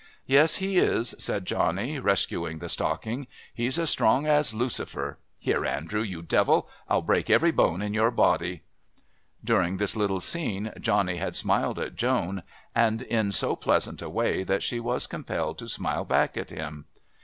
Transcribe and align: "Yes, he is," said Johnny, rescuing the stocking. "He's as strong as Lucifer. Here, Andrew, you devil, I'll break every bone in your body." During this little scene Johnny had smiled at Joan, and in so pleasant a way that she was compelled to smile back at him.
"Yes, 0.25 0.55
he 0.55 0.77
is," 0.77 1.13
said 1.19 1.45
Johnny, 1.45 1.99
rescuing 1.99 2.57
the 2.57 2.69
stocking. 2.69 3.27
"He's 3.53 3.77
as 3.77 3.91
strong 3.91 4.25
as 4.25 4.51
Lucifer. 4.51 5.19
Here, 5.37 5.63
Andrew, 5.63 6.01
you 6.01 6.23
devil, 6.23 6.67
I'll 6.89 7.03
break 7.03 7.29
every 7.29 7.51
bone 7.51 7.83
in 7.83 7.93
your 7.93 8.09
body." 8.09 8.63
During 9.43 9.77
this 9.77 9.95
little 9.95 10.19
scene 10.19 10.71
Johnny 10.79 11.17
had 11.17 11.35
smiled 11.35 11.77
at 11.77 11.95
Joan, 11.97 12.41
and 12.73 13.03
in 13.03 13.31
so 13.31 13.55
pleasant 13.55 14.01
a 14.01 14.09
way 14.09 14.41
that 14.43 14.63
she 14.63 14.79
was 14.79 15.05
compelled 15.05 15.59
to 15.59 15.67
smile 15.67 16.03
back 16.03 16.35
at 16.35 16.49
him. 16.49 16.87